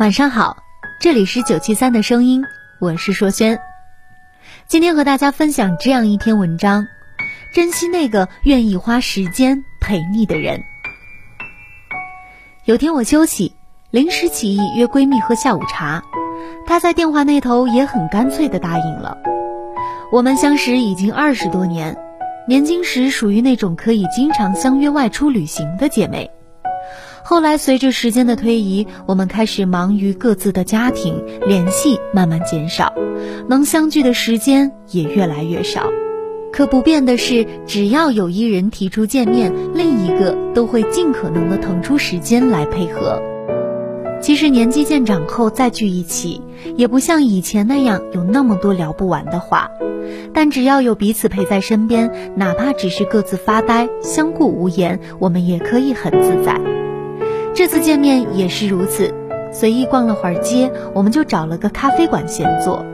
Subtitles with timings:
[0.00, 0.56] 晚上好，
[0.98, 2.42] 这里是九七三的声音，
[2.78, 3.60] 我是硕轩。
[4.66, 6.86] 今天和大家分享这样一篇文章：
[7.52, 10.58] 珍惜那个愿意花时间陪你的人。
[12.64, 13.54] 有天我休息，
[13.90, 16.02] 临时起意约闺蜜喝下午茶，
[16.66, 19.18] 她在电话那头也很干脆的答应了。
[20.10, 21.94] 我们相识已经二十多年，
[22.48, 26.30] 年轻时属于那种可以经常相约外出旅行的姐妹。
[27.30, 32.92] 后来随着时间的推移，我们开始忙于各自的家庭，联系慢慢减少，
[33.48, 35.84] 能相聚的时间也越来越少。
[36.52, 43.22] 可不变的是，只要有一人提出见面，另一个都会尽可能的腾出时间来配合。
[44.20, 46.42] 其实年纪渐长后再聚一起，
[46.74, 49.70] 也不像以前那样有那么多聊不完的话，
[50.34, 56.60] 但只要有彼此陪在身边，哪怕只是各自发呆，相顾无言，我们也可以很自在。
[57.60, 59.12] 这次见面也是如此，
[59.52, 62.86] 随意逛了会儿街，我们就找了个咖啡馆闲坐，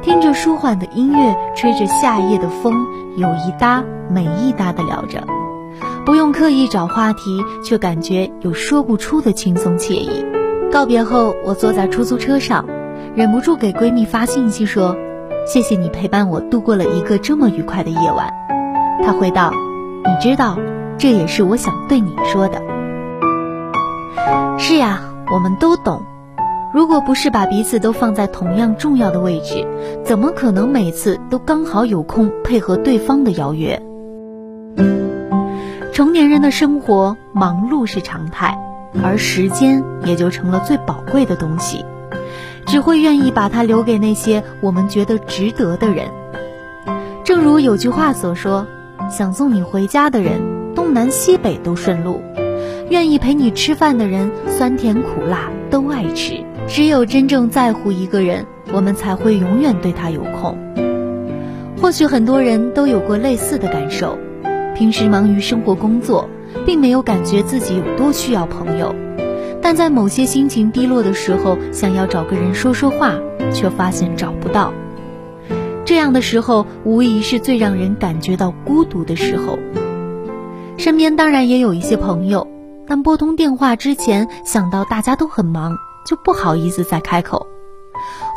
[0.00, 2.86] 听着舒缓的音乐，吹着夏夜的风，
[3.18, 5.22] 有一搭没一搭的聊着，
[6.06, 10.24] 不用刻意找话题，却感觉有说不出的轻松惬意。
[10.72, 12.64] 告别后，我坐在出租车上，
[13.14, 14.96] 忍不住给闺蜜发信息说
[15.46, 18.32] ：“谢谢你陪伴我度过了一个这么愉快的夜晚。”
[19.04, 19.52] 她回道
[20.08, 20.56] ：“你知道，
[20.96, 22.62] 这也是我想对你说的。”
[24.58, 25.00] 是呀，
[25.30, 26.02] 我们都懂。
[26.74, 29.66] 如果不是把彼此都放在同样重要的位置，
[30.04, 33.80] 怎么可能每次都刚好有空配合对方的邀约？
[35.92, 38.58] 成年人的生活忙碌是常态，
[39.02, 41.84] 而时间也就成了最宝贵的东西，
[42.66, 46.08] 只会愿意把它留给那些我们觉得值得的人。
[47.24, 48.66] 正如有句话所说
[49.10, 52.20] ：“想送你回家的人，东南西北都顺路。”
[52.90, 56.44] 愿意陪你吃饭的人，酸甜苦辣都爱吃。
[56.68, 60.58] 只有真正在乎一个人，我们才会永远对他有空。
[61.80, 64.18] 或许很多人都有过类似的感受，
[64.74, 66.28] 平时忙于生活工作，
[66.64, 68.94] 并没有感觉自己有多需要朋友，
[69.62, 73.14] 但在某些心情低落的时候，想要找个人说说话，
[73.52, 74.72] 却发现找不到。
[75.84, 79.58] 这样的时候，无疑是最让人感觉到孤独的时候。
[80.78, 82.48] 身边当然也有一些朋友。
[82.88, 85.76] 但拨通电话之前，想到大家都很忙，
[86.06, 87.46] 就不好意思再开口；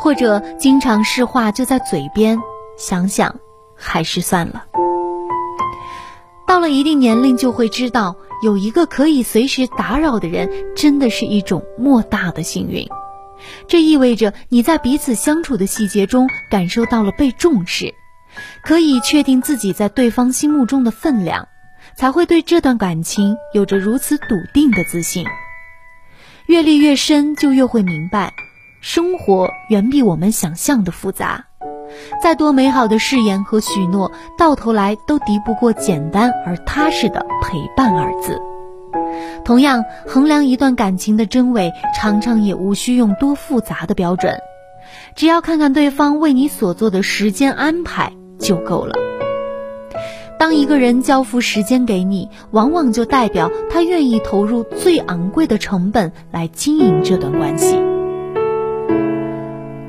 [0.00, 2.38] 或者经常是话就在嘴边，
[2.76, 3.36] 想想
[3.74, 4.64] 还是算了。
[6.46, 12.88] 到了一定年龄，就会知道有一个可以随时打扰的人，真的是一种莫大的幸运。
[13.68, 17.94] 这意味着你在彼此相处的细节中感受到了被重视，
[18.64, 21.46] 可以确定自己在对方心目中的分量。
[21.96, 25.24] 才会对这段感情有着如此笃定的自信。
[26.46, 28.32] 阅历越深，就越会明白，
[28.80, 31.46] 生活远比我们想象的复杂。
[32.22, 38.40] 再多美好的誓言和许诺，到头来都敌不过简单而踏实的陪伴二字。
[39.44, 44.38] 同样，衡量一段感情的真伪，常常也无需用多复杂的标准，
[45.16, 49.09] 只要看看对方为你所做的时间安排就够了。
[50.40, 57.76] 当一个人交付时间给你，往往就代表他愿意投入最昂贵的成本来经营这段关系。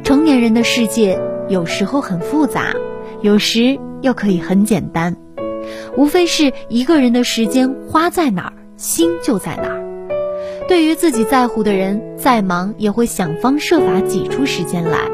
[0.03, 1.17] 成年人的世界
[1.47, 2.73] 有时候很复杂，
[3.21, 5.15] 有时又可以很简单，
[5.95, 9.81] 无非是一个人的时间花在哪儿，心就在哪儿。
[10.67, 15.09] 对于自己在乎的人，再忙也会想方设法挤出时间来。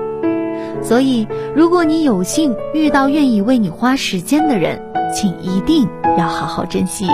[0.81, 4.81] 所以，如果你有幸遇到愿意为你花时间的人，
[5.13, 5.87] 请一定
[6.17, 7.07] 要好好珍惜。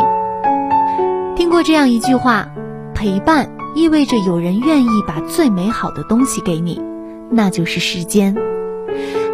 [1.36, 2.48] 听过这样一句话：
[2.94, 6.82] 陪伴意味着有人愿意把最美好的东西给你，
[7.30, 8.36] 那就是时间。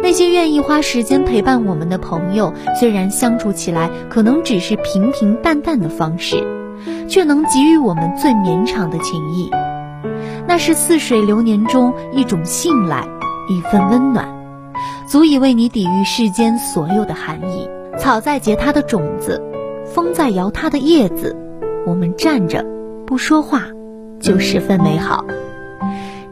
[0.02, 6.42] 那些愿意花时间陪伴我们的朋友，虽然相处起来可能只是平平淡淡的方式，
[7.06, 9.50] 却能给予我们最绵长的情谊。
[10.48, 13.06] 那是似水流年中一种信赖，
[13.48, 14.26] 一份温暖。
[15.06, 17.68] 足以为你抵御世间所有的寒意。
[18.00, 19.42] 草在结它的种子，
[19.84, 21.36] 风在摇它的叶子，
[21.86, 22.64] 我们站着
[23.06, 23.66] 不说话，
[24.18, 25.26] 就十分美好。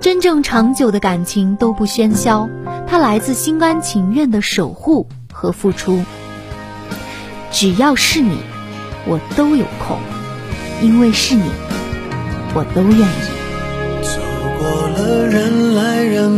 [0.01, 2.49] 真正长久的感情都不喧嚣，
[2.87, 6.01] 它来自心甘情愿的守护和付出。
[7.51, 8.39] 只要是你，
[9.07, 9.99] 我都有空，
[10.81, 11.51] 因为是你，
[12.55, 13.39] 我都愿意。
[14.03, 14.19] 走
[14.59, 16.38] 过了人来人，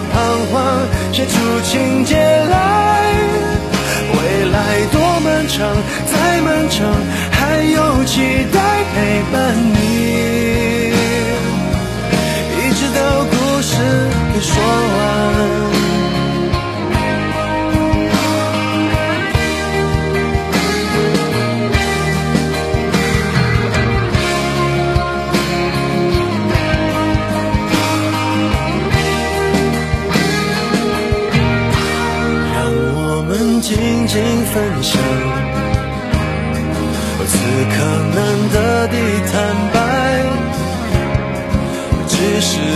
[1.21, 3.13] 写出情节来。
[4.11, 4.57] 未来
[4.91, 5.59] 多漫长，
[6.07, 6.91] 再漫长，
[7.29, 8.21] 还有期
[8.51, 8.59] 待
[8.91, 9.80] 陪伴你，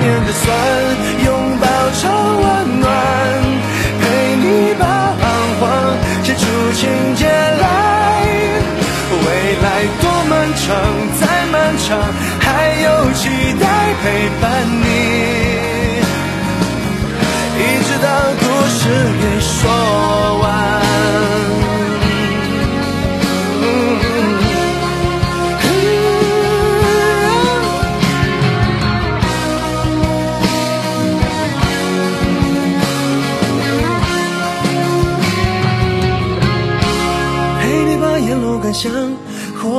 [0.00, 0.48] 年的酸
[1.24, 1.66] 拥抱
[2.00, 2.02] 成
[2.40, 2.88] 温暖，
[4.00, 4.02] 陪
[4.36, 4.82] 你把
[5.20, 5.22] 彷
[5.60, 5.62] 徨
[6.24, 6.40] 写出
[6.74, 7.64] 情节来。
[9.12, 9.26] 未
[9.62, 9.66] 来
[10.00, 10.66] 多漫长，
[11.20, 11.88] 再漫长，
[12.40, 12.46] 还
[12.82, 13.28] 有期
[13.60, 13.62] 待
[14.02, 14.04] 陪
[14.40, 14.42] 伴
[14.80, 14.84] 你。
[17.58, 18.08] 一直到
[18.40, 18.80] 故事
[19.20, 19.60] 给说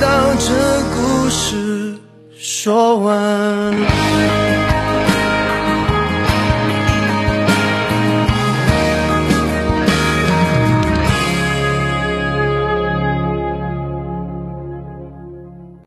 [0.00, 1.94] 到这故事
[2.36, 4.45] 说完。